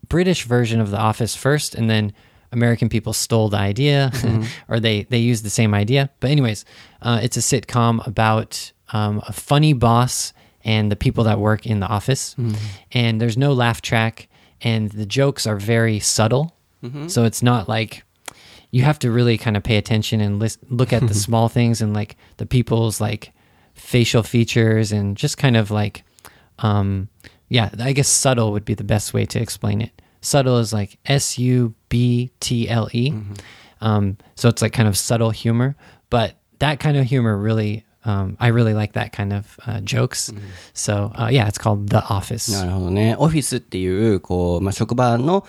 [0.09, 2.13] British version of The Office first, and then
[2.51, 4.11] American people stole the idea,
[4.69, 6.11] or they they used the same idea.
[6.21, 6.65] But anyways,
[7.01, 10.33] uh, it's a sitcom about um, a funny boss
[10.65, 12.35] and the people that work in the office,
[12.93, 14.29] and there's no laugh track,
[14.61, 16.52] and the jokes are very subtle.
[17.08, 18.04] So it's not like
[18.72, 21.82] you have to really kind of pay attention and list, look at the small things
[21.82, 23.34] and like the people's like
[23.74, 26.04] facial features and just kind of like
[26.60, 27.08] um
[27.48, 30.98] yeah i guess subtle would be the best way to explain it subtle is like
[31.06, 33.14] s-u-b-t-l-e
[33.82, 35.76] um so it's like kind of subtle humor
[36.10, 40.32] but that kind of humor really um, I really like that kind of uh, jokes.
[40.74, 42.50] So uh, yeah, it's called The Office.
[42.54, 43.18] なるほどね。
[43.20, 45.46] オフィスっていう、こう、まあ、職場の、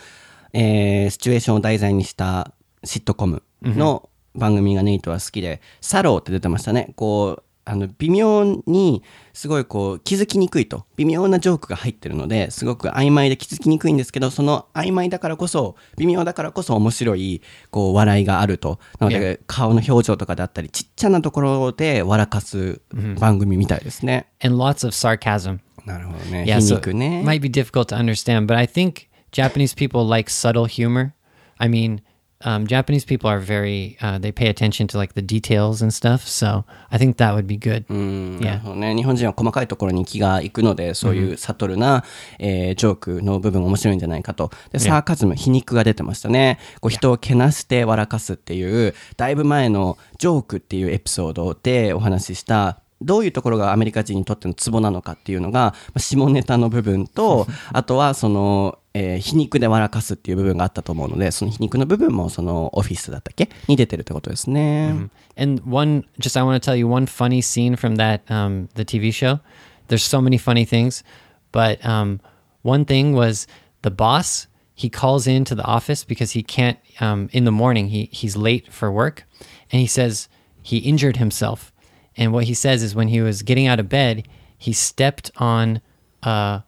[0.54, 6.94] えーシチュエーションを題材にしたシットコムの番組がネイトは好きで、サローって出てましたね。
[6.96, 10.86] こう、あの、微妙に、すごいこう、気づきにくいと。
[10.98, 18.80] 微妙なジョークが入ってるので、すごく曖昧で気づきにくいんですけど、その曖昧だからこそ、微妙だからこそ面白い、こう、笑いがあると。
[19.00, 22.82] なので、顔の表情とかだったり、ちっちゃなところで笑かす
[23.18, 24.28] 番組みたいですね。
[24.44, 25.60] And lots of sarcasm.
[25.86, 26.44] なるほどね。
[26.46, 27.22] Yeah, 皮 so 肉ね。
[27.22, 31.13] it might be difficult to understand, but I think Japanese people like subtle humor.
[31.60, 32.02] I mean,
[32.46, 36.28] um, Japanese people are very uh, they pay attention to like the details and stuff.
[36.28, 37.86] So I think that would be good.
[37.89, 42.04] なるほどね、日本人は細かいところに気がいくので、そういうサトルな、
[42.39, 44.52] えージョークの部分面白いんじゃないかと。
[44.72, 46.60] で、サーカズム、皮肉が出てましたね。
[46.82, 65.10] こう人をけなして笑かすっていう、だいぶ前のジョークっていうエピソードでお話しした、どういうところがアメリカ人にとってのツボなのかっていうのが、まあ下ネタの部分と、あとはその、えー皮肉で笑かすっていう部分があったと思うので、その皮肉の部分もそのオフィスだったっけに出てるってことですね。
[65.36, 69.12] And one, just I want to tell you one funny scene from that um, the TV
[69.12, 69.39] show.
[69.88, 71.04] There's so many funny things,
[71.52, 72.20] but um,
[72.62, 73.48] one thing was
[73.82, 74.48] the boss.
[74.76, 76.78] He calls into the office because he can't.
[77.00, 79.26] Um, in the morning, he he's late for work,
[79.72, 80.30] and he says
[80.62, 81.73] he injured himself.
[82.17, 85.82] And what he says is when he was getting out of bed, he stepped on
[86.21, 86.62] uh,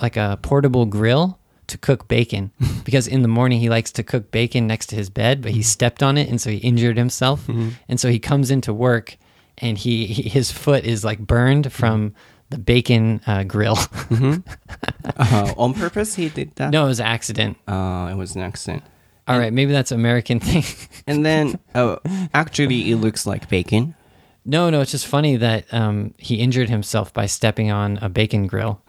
[0.00, 2.52] like a portable grill to cook bacon
[2.84, 5.62] because in the morning he likes to cook bacon next to his bed, but he
[5.62, 7.48] stepped on it and so he injured himself.
[7.48, 9.16] And so he comes into work
[9.58, 12.14] and he, he his foot is like burned from
[12.50, 13.78] the bacon uh, grill.
[15.18, 16.72] Uh, on purpose he did that?
[16.72, 17.56] no, it was an accident.
[17.68, 18.82] Uh, it was an accident.
[19.28, 20.62] All right, maybe that's American thing.
[21.06, 21.98] And then, oh,
[22.32, 23.95] actually, it looks like bacon.
[24.45, 28.47] no, no, it's just funny that um, he injured himself by stepping on a bacon
[28.47, 28.81] grill.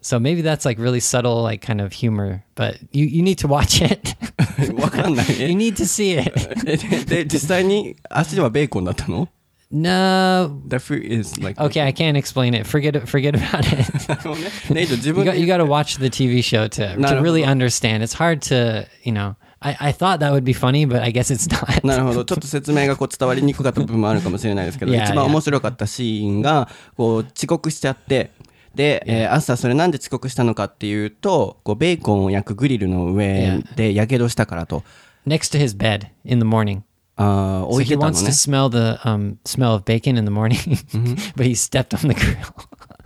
[0.00, 3.48] So maybe that's like really subtle, like kind of humor, but you, you need to
[3.48, 4.14] watch it.
[4.80, 5.54] わかんない you ね。
[5.56, 6.32] need to see it.
[6.64, 9.28] えでで、実際に足はベーコンだったの
[9.72, 10.62] No.
[10.68, 11.60] ?The fruit is like...
[11.60, 12.66] Okay, I can't explain it.
[12.68, 13.06] Forget it.
[13.08, 14.08] Forget about it.
[14.08, 17.08] なるほどね ネイト自 you 分 got で you got to watch the TV show to, No,
[17.08, 17.48] to no, really no.
[17.50, 18.04] understand.
[18.04, 19.34] It's hard to you know.
[19.63, 21.85] I, I thought that would be funny, but I guess it's not.
[21.85, 22.25] なるほど。
[22.25, 28.31] ちょっと説明がこう伝わりにくかった部分もあるかもしれないですけど、 Yeah, 一番.面白かったシーンが、こう遅刻しちゃって、
[28.73, 34.83] で、えー朝それなんで遅刻したのかっていうと、こうベーコンを焼くグリルの上でやけどしたからと、
[35.27, 36.81] Next to his bed in the morning.
[37.17, 38.31] あー So 置い he てたの wants ね to。
[38.31, 40.57] smell the um, smell of bacon in the morning,
[41.35, 42.37] but he stepped on the grill.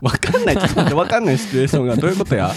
[0.01, 0.57] わかんない。
[0.57, 2.51] ちょっと待って、わかんないシチュエーションがどういうことや？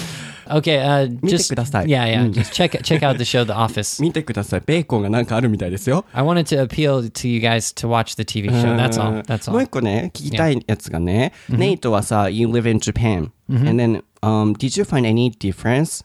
[0.47, 1.85] Okay, uh, 見て just ください。
[1.85, 2.25] yeah, yeah.
[2.25, 4.01] うん Just check check out the show, The Office.
[4.01, 4.61] 見てください。
[4.65, 6.05] ベーコンがなんかあるみたいですよ。
[6.13, 8.75] I wanted to appeal to you guys to watch the TV show.
[8.75, 9.21] That's all.
[9.23, 9.63] That's もう all.
[9.63, 13.31] 一個ね、聞きたいやつがね、ネイトはさ、You live in Japan.
[13.49, 16.03] And then, um, did you find any difference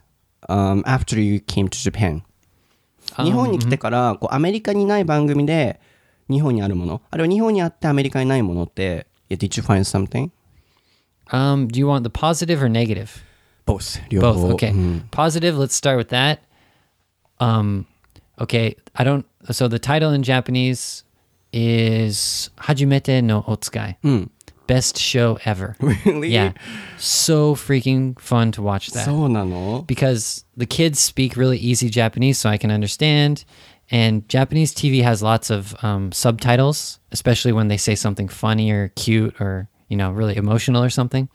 [0.49, 2.23] um, after you came to Japan?
[3.23, 5.81] 日本に来てから、こうアメリカにない番組で、
[6.31, 10.31] 日本にあるものあるいは日本にあってアメリカにないものって yeah, Did you find something?
[11.31, 13.23] Um, do you want the positive or negative?
[13.66, 14.00] Both.
[14.12, 14.54] Both.
[14.54, 14.72] Okay.
[14.72, 15.10] Mm.
[15.12, 15.58] Positive.
[15.58, 16.44] Let's start with that.
[17.40, 17.86] Um,
[18.40, 18.76] okay.
[18.96, 19.26] I don't.
[19.52, 21.04] So the title in Japanese
[21.52, 23.96] is Hajimete no Otsukai.
[24.04, 24.30] Mm.
[24.68, 25.76] Best show ever.
[26.06, 26.30] Really?
[26.30, 26.54] Yeah.
[26.98, 29.06] So freaking fun to watch that.
[29.06, 29.82] So nano.
[29.82, 33.46] Because the kids speak really easy Japanese, so I can understand.
[33.92, 38.90] And Japanese TV has lots of um, subtitles, especially when they say something funny or
[38.96, 41.30] cute or you know really emotional or something.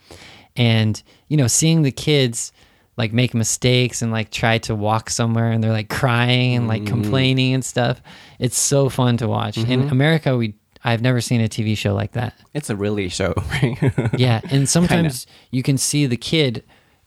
[0.59, 2.53] And you know, seeing the kids
[2.99, 6.83] like make mistakes and like try to walk somewhere and they're like crying and like
[6.83, 7.01] mm-hmm.
[7.01, 8.03] complaining and stuff.
[8.41, 9.57] It's so fun to watch.
[9.57, 9.93] In mm-hmm.
[9.93, 12.35] America, we I've never seen a TV show like that.
[12.55, 13.79] It's a really show right?
[14.19, 16.65] Yeah, and sometimes you can see the kid,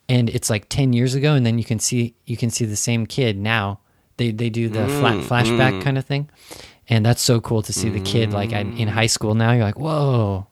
[0.09, 2.75] and it's like ten years ago, and then you can see you can see the
[2.75, 3.79] same kid now.
[4.17, 5.81] They they do the flat mm, flashback mm.
[5.81, 6.29] kind of thing,
[6.87, 9.51] and that's so cool to see the kid like in in high school now.
[9.51, 10.47] You're like, whoa,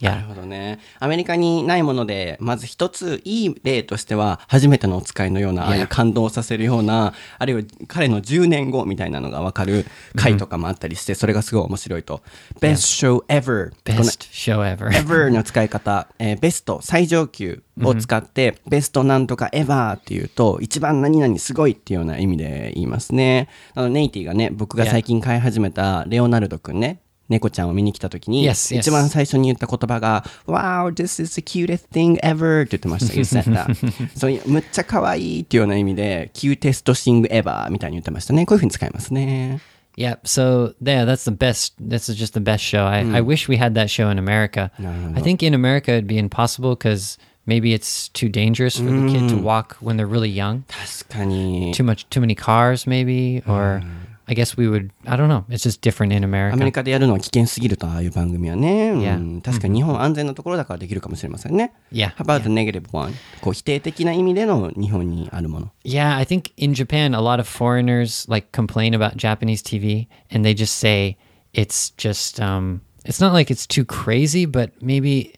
[0.00, 0.78] なるほどね。
[1.00, 12.22] アメリカにないもので、まず一ついい例としては、初めてのお使いのような、ああいう感動させるような、あるいは彼の10年後みたいなのがわかる回とかもあったりして、それがすごい面白いと。
[12.60, 13.72] Best show ever.
[13.84, 14.88] best show ever.
[14.90, 23.48] ever の使い方、えーベスト最上級を使って、ベストなんとか ever っていうと、一番何々すごいっていうような意味で言いますね。
[23.74, 28.79] あの、ネイティがね、僕が最近飼い始めたレオナルドくんね、猫ちゃんを見に来た時に、 Yes, yes.
[28.79, 33.13] 一番最初に言った言葉が、Wow, this is the cutest thing ever って言ってました。
[33.13, 34.17] You said that.
[34.17, 38.45] そういう、むっちゃ可愛いっていうような意味で、cutest thing ever みたいに言ってましたね。
[38.45, 39.61] こういうふうに使いますね。
[39.95, 41.75] Yeah, so yeah, that's the best.
[41.79, 42.85] This is just the best show.
[42.87, 44.71] I, I wish we had that show in America.
[44.79, 49.29] I think in America it'd be impossible because maybe it's too dangerous for the kid
[49.29, 50.63] to walk when they're really young.
[50.67, 51.73] 確かに。
[51.75, 53.83] Too much, too many cars, maybe, or
[54.27, 54.91] I guess we would.
[55.05, 55.43] I don't know.
[55.49, 56.71] It's just different in アメリ America.
[56.71, 58.91] カでやるのは危険すぎると、ああいう番組はね。
[58.91, 59.41] うん Yeah.
[59.41, 61.73] 確かに日本は安全なところだからできるかもしれませんね。
[61.91, 63.13] Yeah, How about the negative one?
[63.41, 65.71] こう否定的な意味での日本にあるもの。
[65.83, 70.47] Yeah, I think in Japan a lot of foreigners like complain about Japanese TV, and
[70.47, 71.17] they just say
[71.53, 72.41] it's just.
[72.41, 75.33] Um, it's not like it's too crazy, but maybe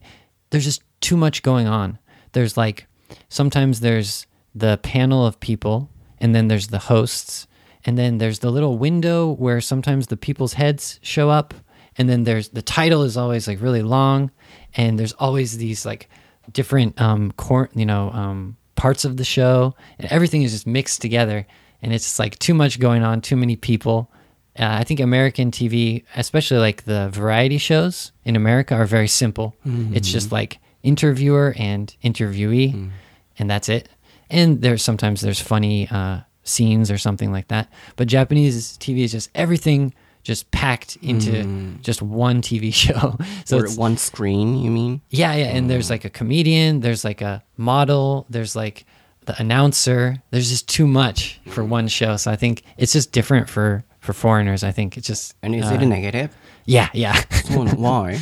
[0.52, 1.98] there's just too much going on.
[2.34, 2.86] There's like
[3.30, 7.48] sometimes there's the panel of people, and then there's the hosts,
[7.85, 11.55] and then there's the little window where sometimes the people's heads show up,
[11.97, 14.31] and then there's the title is always like really long,
[14.75, 16.09] and there's always these like
[16.53, 21.01] different um cor- you know um parts of the show, and everything is just mixed
[21.03, 21.47] together,
[21.83, 24.11] and it's like too much going on, too many people.
[24.59, 29.55] Uh, I think American TV, especially like the variety shows in America, are very simple.
[29.95, 32.91] It's just like interviewer and interviewee,
[33.39, 33.89] and that's it.
[34.29, 37.69] And there's sometimes there's funny uh, scenes or something like that.
[37.97, 41.81] But Japanese TV is just everything just packed into mm.
[41.81, 43.17] just one TV show.
[43.45, 45.01] So or it's one screen, you mean?
[45.11, 45.47] Yeah, yeah.
[45.47, 45.91] And there's mm.
[45.91, 48.85] like a comedian, there's like a model, there's like
[49.27, 50.23] the announcer.
[50.31, 51.69] There's just too much for mm.
[51.69, 52.17] one show.
[52.17, 54.65] So I think it's just different for for foreigners.
[54.65, 56.37] I think it's just and is uh, it a negative?
[56.67, 57.23] Yeah, yeah.
[57.51, 58.21] Why?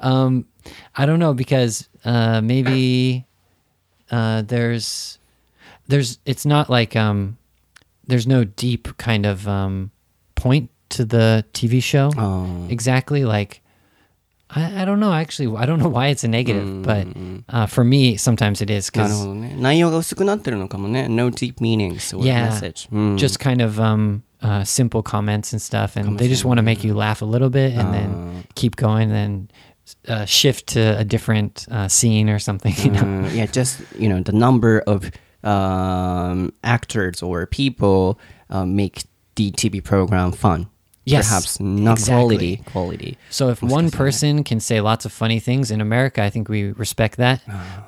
[0.00, 0.46] um,
[0.96, 3.26] I don't know because uh, maybe
[4.10, 5.18] uh, there's
[5.88, 7.36] there's it's not like um
[8.10, 9.90] there's no deep kind of um,
[10.34, 12.66] point to the TV show oh.
[12.68, 13.24] exactly.
[13.24, 13.62] Like
[14.50, 15.56] I, I, don't know actually.
[15.56, 16.86] I don't know why it's a negative, mm -hmm.
[16.86, 17.42] but mm, mm.
[17.48, 19.24] uh, for me sometimes it is because
[21.08, 22.88] no deep meanings or yeah, message.
[22.90, 23.16] Mm.
[23.16, 26.86] Just kind of um, uh, simple comments and stuff, and they just want to make
[26.86, 27.92] you laugh a little bit and uh.
[27.92, 29.08] then keep going.
[29.10, 29.48] Then
[30.08, 32.74] uh, shift to a different uh, scene or something.
[32.84, 33.26] You know?
[33.26, 35.10] Uh, yeah, just you know the number of
[35.42, 39.04] um, actors or people uh, make
[39.36, 40.68] the TV program fun.
[41.04, 42.14] Yes, Perhaps not exactly.
[42.14, 42.56] quality.
[42.66, 43.18] Quality.
[43.30, 46.72] So if one person can say lots of funny things in America, I think we
[46.72, 47.42] respect that.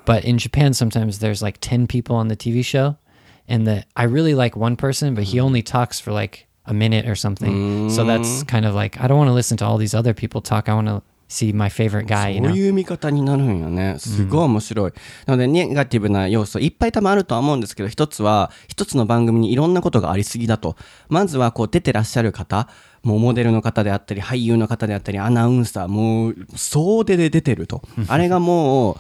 [0.07, 2.97] But in Japan, sometimes there's like ten people on the TV show,
[3.47, 7.07] and the I really like one person, but he only talks for like a minute
[7.07, 7.91] or something.
[7.91, 10.41] So that's kind of like I don't want to listen to all these other people
[10.41, 10.69] talk.
[10.69, 11.03] I want to
[11.33, 12.35] see my favorite guy.
[12.35, 12.57] You そう?
[12.57, 13.97] いう見方になるんよね。
[13.99, 14.93] すごい面白い。
[15.27, 20.77] なので、ネガティブな要素いっぱい多分あるとは思うんですけど、一つは、一つの番組にいろんなことがありすぎだと。
[21.09, 22.69] まずは、こう、出てらっしゃる方、
[23.03, 27.83] もうモデルの方であったり、俳優の方であったり、アナウンサー、もう、総出で出てると。
[28.09, 28.99] あれがも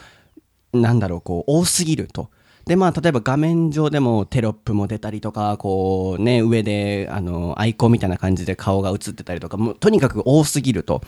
[0.72, 2.30] う、なんだろう、こう、多すぎると。
[2.66, 11.02] で、まあ、例えば画面上でもテロップも出たりとか、こうね、上で、あの、アイコンみたいな感じで顔が映ってたりとか、もうとにかく多すぎると。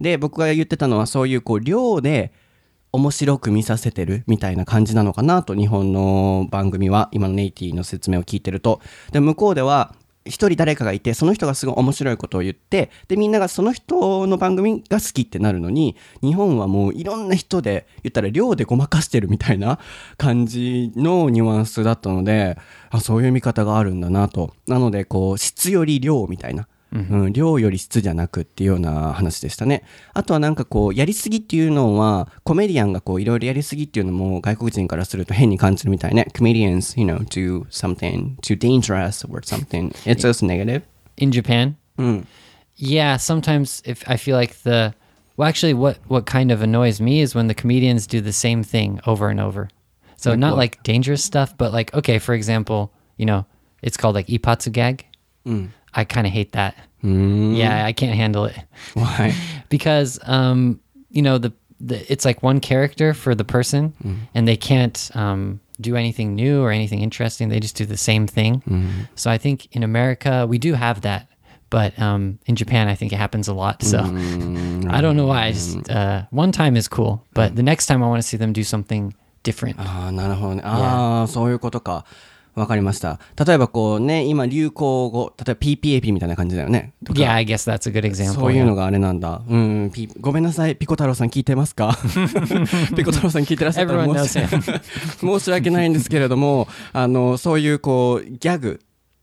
[0.00, 2.32] で、僕が言ってたのは、そういう、こう、量で、
[2.92, 8.80] 面白く見させてるみたいな感じなのかなと日本の番組は今のネイティの説明を聞いてると
[9.12, 9.94] で向こうでは
[10.26, 19.78] 一人誰かがいてその人がすごい面白いことを言ってでみんながその人の番組が好きってなるのに日本はもういろんな人で言ったら量でごまかしてるみたいな
[20.16, 22.58] 感じのニュアンスだったので
[22.90, 24.54] あそういう見方があるんだなと。
[24.66, 26.68] なのでこう質より量みたいな。
[27.10, 29.82] うん、量より質じゃなくっていうような話でしたね。
[30.14, 36.26] あとはなんかこう、やりすぎっていうのは、コメディアンがこう、いろいろやりすぎっていうのも外国人からすると変に感じるみたいね。
[36.34, 39.90] comedians, you know, do something too dangerous or something.
[40.04, 40.82] It's also negative.
[41.16, 42.26] In Japan, うん。
[42.76, 44.94] yeah, sometimes if I feel like the
[45.36, 48.62] well actually what what kind of annoys me is when the comedians do the same
[48.62, 49.68] thing over and over.
[50.16, 50.58] So Like not what?
[50.58, 53.46] like dangerous stuff, but like okay, for example, you know,
[53.82, 55.06] it's called like ipatsu gag.
[55.95, 56.75] I kind of hate that.
[57.03, 58.55] Yeah, I can't handle it.
[58.93, 59.33] Why?
[59.69, 63.93] because um, you know the, the it's like one character for the person
[64.35, 68.27] and they can't um, do anything new or anything interesting they just do the same
[68.27, 68.61] thing
[69.15, 71.27] so i think in america we do have that
[71.71, 73.97] but um, in japan i think it happens a lot so
[74.89, 78.03] i don't know why i just uh, one time is cool but the next time
[78.03, 80.61] i want to see them do something different ああ、なるほどね。
[80.63, 82.05] ああ、そういうことか。
[82.56, 83.20] わかりました。
[83.46, 86.94] 例えばこうね、今流行語、例えば PPAP みたいな感じだよね。
[87.04, 89.42] とか yeah i guess that's a good example そういう.のがあれなんだ。
[89.48, 91.96] うん、ピごめんなさい、ピコ太郎さん聞いてますか？
[92.96, 94.40] ピコ太郎さん聞いてらっしゃったら申し
[95.20, 98.80] 申し訳ないんですけれども、あの、そういうこう、ギャグ。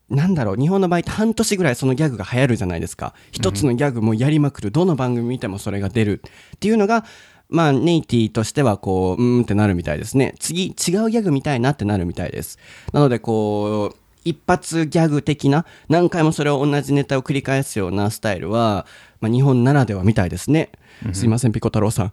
[0.09, 6.21] なんだろう日本の場合って半年ぐらいそのギャグが流行るじゃないですか一つのギャグもやりまくるどの番組見てもそれが出る
[6.55, 7.03] っていうのが
[7.53, 10.33] まあネイティとしてはこううーんってなるみたいですね。
[10.39, 12.57] 次違うギャグ見たいなってなるみたいです。
[12.91, 18.87] なのでこう一発ギャグ的な何回もそれを同じネタを繰り返すようなスタイルは、
[19.21, 20.71] まあ、日本ならではみたいですね、
[21.11, 22.11] すいませんピコ太郎さん。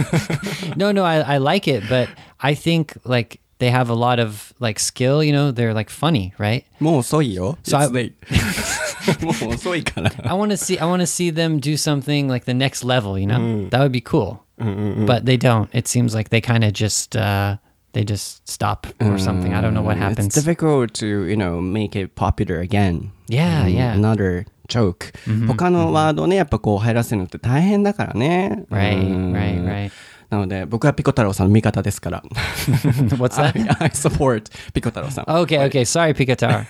[0.76, 2.08] No no I, I like it but
[2.38, 6.33] i think like they have a lot of like skill you know they're like funny
[6.37, 11.33] right もう遅いよ So I- It's late もう遅いから I want to see I want to see
[11.33, 13.69] them do something like the next level, you know?
[13.69, 14.39] That would be cool.
[14.57, 15.67] But they don't.
[15.73, 17.57] It seems like they kind of just uh
[17.91, 19.53] they just stop or something.
[19.53, 20.33] I don't know what It's happens.
[20.33, 23.11] difficult to, you know, make it popular again.
[23.27, 23.93] Yeah, Mm, yeah.
[23.93, 25.11] Another joke.
[25.47, 28.65] 他のワードね、やっぱこう入らせるのって大変だからね。
[28.71, 29.91] Right, うん right, right.
[30.30, 32.22] なので、僕はピコ太郎さんの味方ですから。
[33.16, 33.82] What's I, that?
[33.82, 35.24] I support ピコ太郎さん。
[35.24, 35.80] Okay, okay.
[35.80, 36.66] Sorry, Pikatar.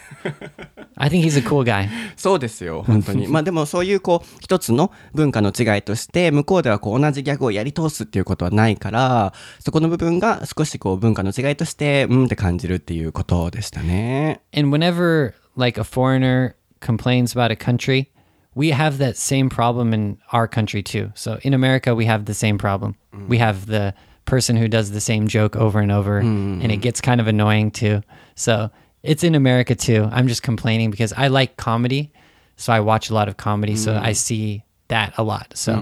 [0.97, 1.89] I think he's a cool guy.
[2.17, 3.27] そうですよ、本当に。
[3.29, 14.41] まあでもそういうこう、一つの文化の違いとして、向こうではこう同じギャグをやり通すっていうことはないから、そこの部分が少しこう文化の違いとして、うんって感じるっていうことでしたね。
[14.57, 18.09] And whenever like a foreigner complains about a country,
[18.55, 21.13] we have that same problem in our country too.
[21.15, 22.97] So in America, we have the same problem.
[23.29, 23.95] We have the
[24.25, 26.83] person who does the same joke over and over, and it mm.
[26.83, 28.03] gets kind of annoying too.
[28.35, 28.71] So
[29.03, 30.09] it's in America too.
[30.11, 32.13] I'm just complaining because I like comedy.
[32.57, 33.77] So I watch a lot of comedy.
[33.77, 34.17] So I mm.
[34.17, 35.49] see that a lot.
[35.55, 35.75] So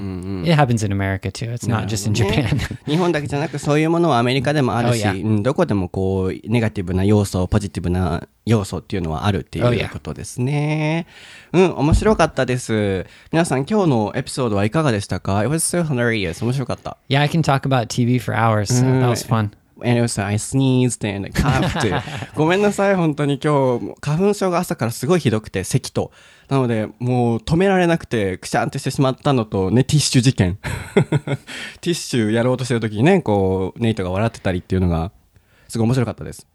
[0.44, 1.46] it happens in America too.
[1.52, 2.78] It's not just in ね Japan.
[2.86, 5.24] 日本だけじゃなくそういうものはアメリカでもあるし、Oh, yeah.
[5.24, 9.90] うんどこでもこうネガティブな要素ポジティブな要素っていうのはあるってい Oh, う yeah.
[9.90, 11.06] ことですね。
[11.52, 13.06] うん面白かったです。
[13.32, 16.96] 皆さん今日のエピソードはいかがでしたか ?It was so hilarious 面白かった。
[17.08, 18.66] yeah, I can talk about TV for hours.
[18.72, 19.50] So that was fun.
[19.84, 22.02] And also I sneezed and coughed
[22.34, 26.12] ごめんなさい本当に今日花粉症が朝からすごいひどくて咳と
[26.48, 30.58] なのでもう止められなくてくしゃんってしてしまったのとねティッシュ事件
[30.94, 35.10] ティッシュやろうとしてる時にねこうネイトが笑ってたりっていうのが
[35.68, 36.46] すごい面白かったです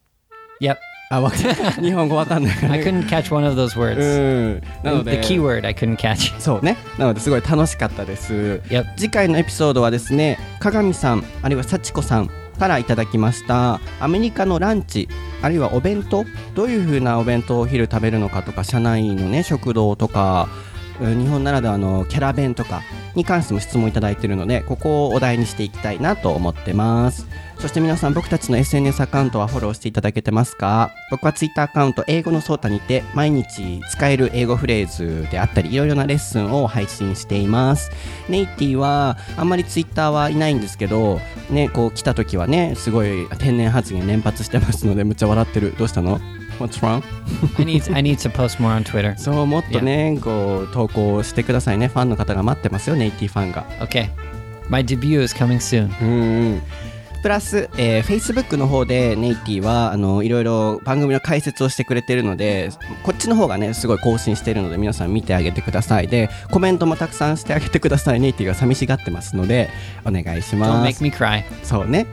[0.61, 0.77] Yep.
[1.09, 1.37] あわか
[1.81, 4.59] 日本語わかんないから I ね couldn't catch one of those う words.
[4.59, 6.39] んなの The で keyword I couldn't catch.
[6.39, 8.85] そうねなのですごい楽しかったです Yep.
[8.95, 12.29] 次回のエピソードはですね鏡さんあるいは幸子さん
[12.61, 13.81] からいただきました。
[13.99, 15.09] アメリカのランチ
[15.41, 20.47] あるいはお弁当どういう風なお弁当をお昼食べるのかとか社内のね食堂とか
[20.99, 22.83] 日本ならではのキャラ弁とか
[23.15, 27.27] に関しても質問いただいているのでここをお題にしていきたいなと思ってます。
[27.59, 30.91] そして皆さん僕たちの SNS アカウントはフォローしていただけてますか？
[31.11, 37.91] 僕は Twitter アカウント英語のソータにて毎日使える英語フレーズであったりいろいろなレッスンを配信しています。
[38.29, 41.19] ネイティはあんまり Twitter はいないんですけど
[41.51, 45.75] ねこう来た時はねすごい天然発言連発してますのでむっちゃ笑ってる。
[45.77, 46.19] どうしたの？
[46.61, 47.03] What's wrong?
[47.57, 49.15] I need I need to post more on Twitter.
[49.19, 54.09] そうもっとねこう投稿してくださいねファンの方が待ってますよネイティファンが Okay.
[54.69, 55.89] My debut is coming soon.
[56.01, 56.61] うんうん
[57.21, 62.71] プラス、えー、Facebook の方でネイティはあのいろいろ番組の解説をしてくれてるので
[63.03, 69.69] こっちの方がねすごい更新してるので皆さん見てあげてくださいでコメントもたくさんしてあげてくださいネイティが寂しがってますので
[70.03, 71.43] お願いし Don't ま make す me cry.
[71.63, 72.07] そうね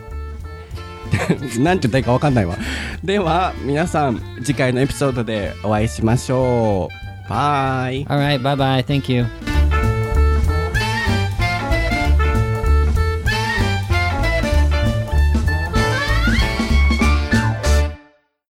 [1.61, 2.56] なんて言ったらいいか分かんないわ
[3.02, 6.88] では皆さん次回のエピソードでお会いしましょ
[7.26, 8.82] うバイ All right, bye bye.
[8.84, 9.57] Thank you.